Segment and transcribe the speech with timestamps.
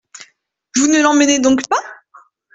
[0.77, 1.79] Vous ne l’emmenez donc pas?